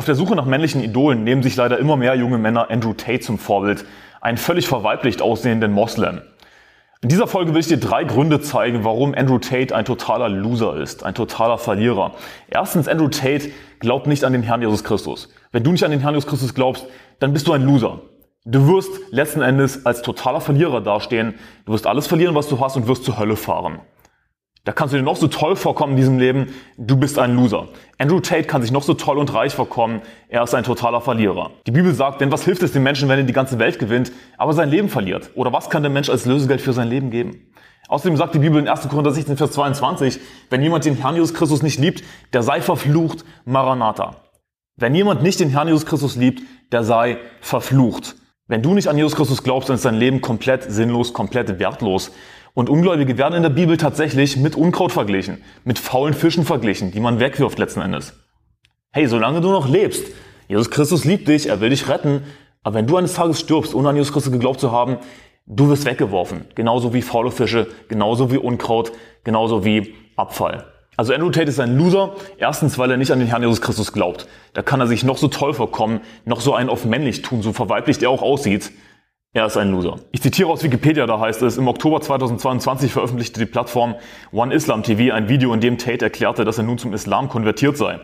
[0.00, 3.20] Auf der Suche nach männlichen Idolen nehmen sich leider immer mehr junge Männer Andrew Tate
[3.20, 3.84] zum Vorbild,
[4.22, 6.22] einen völlig verweiblicht aussehenden Moslem.
[7.02, 10.78] In dieser Folge will ich dir drei Gründe zeigen, warum Andrew Tate ein totaler Loser
[10.78, 12.12] ist, ein totaler Verlierer.
[12.48, 15.28] Erstens, Andrew Tate glaubt nicht an den Herrn Jesus Christus.
[15.52, 16.86] Wenn du nicht an den Herrn Jesus Christus glaubst,
[17.18, 18.00] dann bist du ein Loser.
[18.46, 21.34] Du wirst letzten Endes als totaler Verlierer dastehen.
[21.66, 23.80] Du wirst alles verlieren, was du hast und wirst zur Hölle fahren.
[24.64, 27.68] Da kannst du dir noch so toll vorkommen in diesem Leben, du bist ein Loser.
[27.96, 31.52] Andrew Tate kann sich noch so toll und reich vorkommen, er ist ein totaler Verlierer.
[31.66, 34.12] Die Bibel sagt, denn was hilft es dem Menschen, wenn er die ganze Welt gewinnt,
[34.36, 35.30] aber sein Leben verliert?
[35.34, 37.50] Oder was kann der Mensch als Lösegeld für sein Leben geben?
[37.88, 38.86] Außerdem sagt die Bibel in 1.
[38.88, 43.24] Korinther 16, Vers 22, wenn jemand den Herrn Jesus Christus nicht liebt, der sei verflucht,
[43.46, 44.16] Maranatha.
[44.76, 48.14] Wenn jemand nicht den Herrn Jesus Christus liebt, der sei verflucht.
[48.46, 52.12] Wenn du nicht an Jesus Christus glaubst, dann ist dein Leben komplett sinnlos, komplett wertlos.
[52.54, 57.00] Und Ungläubige werden in der Bibel tatsächlich mit Unkraut verglichen, mit faulen Fischen verglichen, die
[57.00, 58.14] man wegwirft letzten Endes.
[58.92, 60.06] Hey, solange du noch lebst,
[60.48, 62.22] Jesus Christus liebt dich, er will dich retten,
[62.62, 64.98] aber wenn du eines Tages stirbst, ohne an Jesus Christus geglaubt zu haben,
[65.46, 66.46] du wirst weggeworfen.
[66.54, 68.92] Genauso wie faule Fische, genauso wie Unkraut,
[69.24, 70.64] genauso wie Abfall.
[70.96, 72.14] Also Andrew Tate ist ein Loser.
[72.36, 74.26] Erstens, weil er nicht an den Herrn Jesus Christus glaubt.
[74.52, 77.54] Da kann er sich noch so toll vorkommen, noch so einen auf männlich tun, so
[77.54, 78.70] verweiblicht er auch aussieht.
[79.32, 80.00] Er ist ein Loser.
[80.10, 83.94] Ich zitiere aus Wikipedia, da heißt es, im Oktober 2022 veröffentlichte die Plattform
[84.32, 87.76] One Islam TV ein Video, in dem Tate erklärte, dass er nun zum Islam konvertiert
[87.76, 88.00] sei.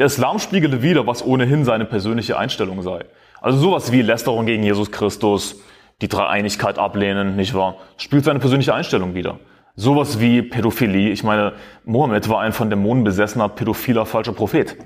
[0.00, 3.04] Der Islam spiegelte wieder, was ohnehin seine persönliche Einstellung sei.
[3.40, 5.60] Also sowas wie Lästerung gegen Jesus Christus,
[6.02, 7.76] die Dreieinigkeit ablehnen, nicht wahr?
[7.96, 9.38] Spielt seine persönliche Einstellung wieder.
[9.76, 11.10] Sowas wie Pädophilie.
[11.10, 11.52] Ich meine,
[11.84, 14.76] Mohammed war ein von Dämonen besessener, pädophiler, falscher Prophet.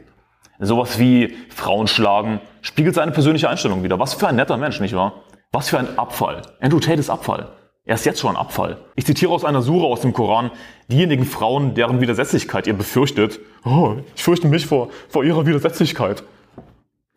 [0.59, 3.99] Sowas wie Frauen schlagen, spiegelt seine persönliche Einstellung wieder.
[3.99, 5.15] Was für ein netter Mensch, nicht wahr?
[5.51, 6.43] Was für ein Abfall.
[6.61, 7.49] Andrew Tate ist Abfall.
[7.87, 8.77] Er ist jetzt schon Abfall.
[8.97, 10.51] Ich zitiere aus einer Sura aus dem Koran,
[10.89, 16.23] diejenigen Frauen, deren Widersetzlichkeit ihr befürchtet, oh, ich fürchte mich vor, vor ihrer Widersetzlichkeit.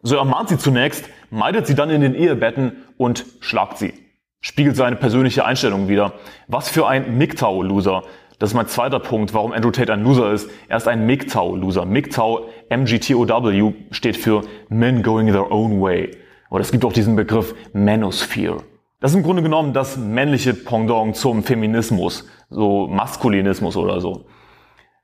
[0.02, 3.94] So ermahnt sie zunächst, meidet sie dann in den Ehebetten und schlagt sie.
[4.40, 6.14] Spiegelt seine persönliche Einstellung wieder.
[6.48, 8.04] Was für ein MGTOW-Loser.
[8.40, 10.50] Das ist mein zweiter Punkt, warum Andrew Tate ein Loser ist.
[10.70, 11.86] Er ist ein MGTOW-Loser.
[11.86, 16.18] MGTOW, M-G-T-O-W, steht für Men Going Their Own Way.
[16.52, 18.58] Oder es gibt auch diesen Begriff Manosphere.
[19.00, 24.26] Das ist im Grunde genommen das männliche Pendant zum Feminismus, so Maskulinismus oder so.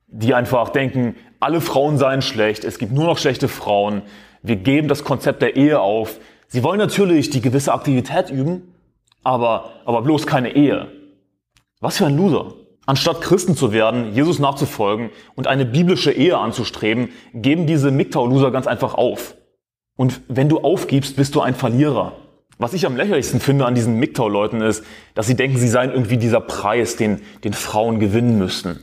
[0.08, 4.04] Die einfach denken, alle Frauen seien schlecht, es gibt nur noch schlechte Frauen,
[4.44, 6.20] wir geben das Konzept der Ehe auf.
[6.48, 8.76] Sie wollen natürlich die gewisse Aktivität üben,
[9.24, 10.90] aber, aber bloß keine Ehe.
[11.80, 12.56] Was für ein Loser.
[12.86, 18.68] Anstatt Christen zu werden, Jesus nachzufolgen und eine biblische Ehe anzustreben, geben diese MGTOW-Loser ganz
[18.68, 19.37] einfach auf.
[19.98, 22.14] Und wenn du aufgibst, bist du ein Verlierer.
[22.60, 26.18] Was ich am lächerlichsten finde an diesen MGTOW-Leuten ist, dass sie denken, sie seien irgendwie
[26.18, 28.80] dieser Preis, den, den Frauen gewinnen müssten.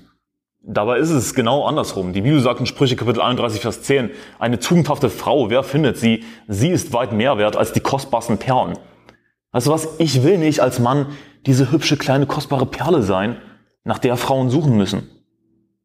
[0.61, 2.13] Dabei ist es genau andersrum.
[2.13, 6.25] Die Bibel sagt in Sprüche Kapitel 31, Vers 10, eine tugendhafte Frau, wer findet sie?
[6.49, 8.79] Sie ist weit mehr wert als die kostbarsten Perlen.
[9.53, 9.89] Weißt du was?
[9.99, 11.07] Ich will nicht als Mann
[11.47, 13.37] diese hübsche, kleine, kostbare Perle sein,
[13.85, 15.11] nach der Frauen suchen müssen.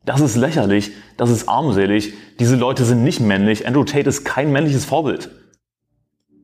[0.10, 4.52] Das ist lächerlich, das ist armselig, diese Leute sind nicht männlich, Andrew Tate ist kein
[4.52, 5.30] männliches Vorbild.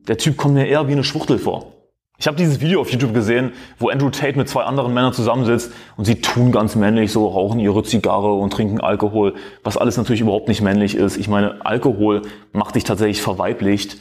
[0.06, 1.72] Der Typ kommt mir eher wie eine Schwuchtel vor.
[2.16, 5.72] Ich habe dieses Video auf YouTube gesehen, wo Andrew Tate mit zwei anderen Männern zusammensitzt
[5.96, 9.34] und sie tun ganz männlich, so rauchen ihre Zigarre und trinken Alkohol,
[9.64, 11.16] was alles natürlich überhaupt nicht männlich ist.
[11.16, 12.22] Ich meine, Alkohol
[12.52, 13.98] macht dich tatsächlich verweiblicht.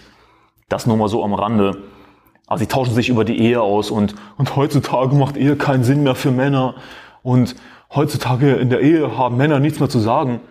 [0.70, 1.82] Das nur mal so am Rande.
[2.46, 6.04] Aber sie tauschen sich über die Ehe aus und, und heutzutage macht Ehe keinen Sinn
[6.04, 6.76] mehr für Männer
[7.24, 7.56] und
[7.94, 10.42] heutzutage in der Ehe haben Männer nichts mehr zu sagen.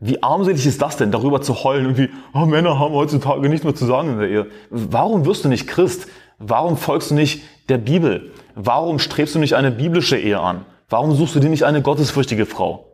[0.00, 3.74] Wie armselig ist das denn, darüber zu heulen, irgendwie, oh, Männer haben heutzutage nichts mehr
[3.74, 4.46] zu sagen in der Ehe.
[4.70, 6.06] Warum wirst du nicht Christ?
[6.38, 8.30] Warum folgst du nicht der Bibel?
[8.54, 10.64] Warum strebst du nicht eine biblische Ehe an?
[10.88, 12.86] Warum suchst du dir nicht eine gottesfürchtige Frau?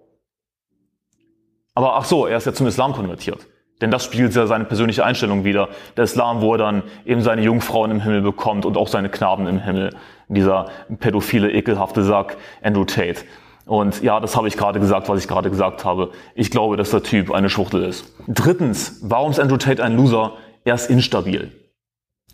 [1.74, 3.46] Aber ach so, er ist ja zum Islam konvertiert.
[3.80, 5.68] Denn das spiegelt ja seine persönliche Einstellung wieder.
[5.96, 9.46] Der Islam, wo er dann eben seine Jungfrauen im Himmel bekommt und auch seine Knaben
[9.46, 9.90] im Himmel.
[10.28, 10.70] Dieser
[11.00, 13.22] pädophile, ekelhafte Sack Andrew Tate.
[13.66, 16.10] Und ja, das habe ich gerade gesagt, was ich gerade gesagt habe.
[16.34, 18.12] Ich glaube, dass der Typ eine Schwuchtel ist.
[18.28, 20.34] Drittens, warum ist Andrew Tate ein Loser?
[20.64, 21.52] Er ist instabil.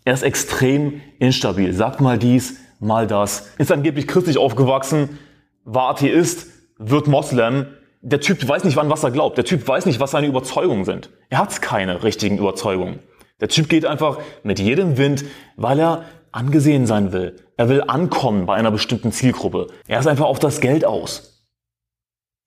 [0.05, 1.73] Er ist extrem instabil.
[1.73, 3.51] Sagt mal dies, mal das.
[3.59, 5.19] Ist angeblich christlich aufgewachsen,
[5.65, 6.49] war Atheist,
[6.79, 7.67] wird Moslem.
[8.03, 9.37] Der Typ weiß nicht, wann was er glaubt.
[9.37, 11.11] Der Typ weiß nicht, was seine Überzeugungen sind.
[11.29, 13.01] Er hat keine richtigen Überzeugungen.
[13.41, 15.25] Der Typ geht einfach mit jedem Wind,
[15.57, 17.37] weil er angesehen sein will.
[17.57, 19.69] Er will ankommen bei einer bestimmten Zielgruppe.
[19.87, 21.47] Er ist einfach auf das Geld aus.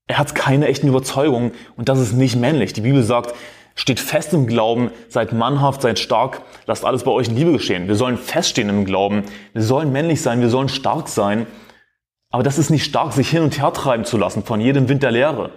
[0.07, 2.74] Er hat keine echten Überzeugungen und das ist nicht männlich.
[2.74, 3.33] Die Bibel sagt,
[3.75, 7.88] steht fest im Glauben, seid mannhaft, seid stark, lasst alles bei euch in Liebe geschehen.
[7.88, 11.47] Wir sollen feststehen im Glauben, wir sollen männlich sein, wir sollen stark sein.
[12.29, 15.03] Aber das ist nicht stark, sich hin und her treiben zu lassen von jedem Wind
[15.03, 15.51] der Lehre.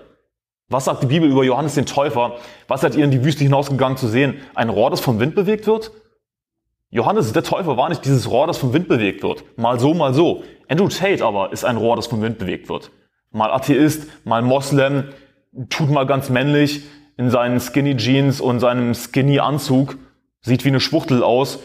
[0.69, 2.37] Was sagt die Bibel über Johannes den Täufer?
[2.67, 4.41] Was seid ihr in die Wüste hinausgegangen zu sehen?
[4.55, 5.93] Ein Rohr, das vom Wind bewegt wird?
[6.91, 9.45] Johannes der Täufer war nicht dieses Rohr, das vom Wind bewegt wird.
[9.59, 10.45] Mal so, mal so.
[10.69, 12.91] Andrew Tate aber ist ein Rohr, das vom Wind bewegt wird.
[13.33, 15.05] Mal Atheist, mal Moslem,
[15.69, 16.85] tut mal ganz männlich
[17.17, 19.97] in seinen Skinny Jeans und seinem Skinny Anzug,
[20.43, 21.59] sieht wie eine Schwuchtel aus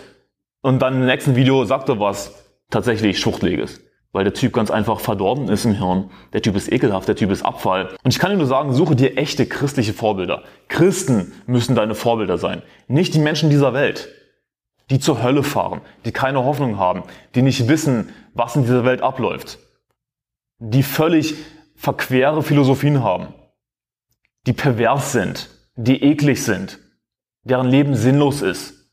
[0.61, 2.33] und dann im nächsten Video sagt er was
[2.69, 3.81] tatsächlich Schwuchteliges.
[4.13, 6.09] Weil der Typ ganz einfach verdorben ist im Hirn.
[6.33, 7.95] Der Typ ist ekelhaft, der Typ ist Abfall.
[8.03, 10.43] Und ich kann dir nur sagen, suche dir echte christliche Vorbilder.
[10.67, 12.61] Christen müssen deine Vorbilder sein.
[12.89, 14.09] Nicht die Menschen dieser Welt
[14.91, 17.03] die zur Hölle fahren, die keine Hoffnung haben,
[17.33, 19.57] die nicht wissen, was in dieser Welt abläuft,
[20.59, 21.35] die völlig
[21.75, 23.33] verquere Philosophien haben,
[24.45, 26.77] die pervers sind, die eklig sind,
[27.43, 28.91] deren Leben sinnlos ist.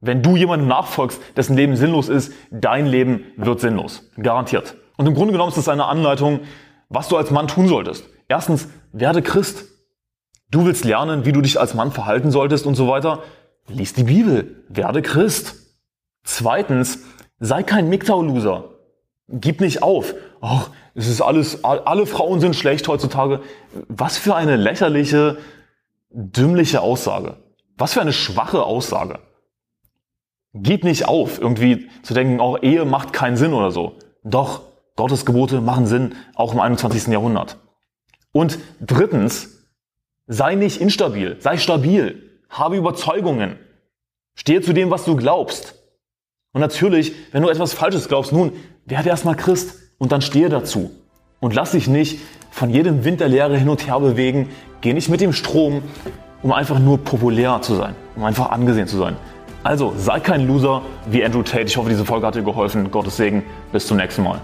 [0.00, 4.10] Wenn du jemandem nachfolgst, dessen Leben sinnlos ist, dein Leben wird sinnlos.
[4.20, 4.76] Garantiert.
[4.96, 6.40] Und im Grunde genommen ist das eine Anleitung,
[6.88, 8.04] was du als Mann tun solltest.
[8.28, 9.64] Erstens, werde Christ.
[10.50, 13.22] Du willst lernen, wie du dich als Mann verhalten solltest und so weiter.
[13.68, 15.54] Lies die Bibel, werde Christ.
[16.24, 17.00] Zweitens,
[17.38, 18.70] sei kein MGTOW-Loser.
[19.28, 20.14] Gib nicht auf.
[20.40, 23.42] Ach, es ist alles, alle Frauen sind schlecht heutzutage.
[23.88, 25.38] Was für eine lächerliche,
[26.10, 27.36] dümmliche Aussage.
[27.76, 29.20] Was für eine schwache Aussage.
[30.54, 33.96] Gib nicht auf, irgendwie zu denken, auch Ehe macht keinen Sinn oder so.
[34.24, 34.62] Doch,
[34.96, 37.08] Gottes Gebote machen Sinn, auch im 21.
[37.08, 37.58] Jahrhundert.
[38.32, 39.68] Und drittens,
[40.26, 42.27] sei nicht instabil, sei stabil.
[42.48, 43.58] Habe Überzeugungen.
[44.34, 45.74] Stehe zu dem, was du glaubst.
[46.52, 48.52] Und natürlich, wenn du etwas Falsches glaubst, nun,
[48.86, 50.90] werde erstmal Christ und dann stehe dazu.
[51.40, 54.48] Und lass dich nicht von jedem Wind der Lehre hin und her bewegen.
[54.80, 55.82] Geh nicht mit dem Strom,
[56.42, 59.16] um einfach nur populär zu sein, um einfach angesehen zu sein.
[59.62, 61.64] Also sei kein Loser wie Andrew Tate.
[61.64, 62.90] Ich hoffe, diese Folge hat dir geholfen.
[62.90, 63.42] Gottes Segen.
[63.72, 64.40] Bis zum nächsten Mal.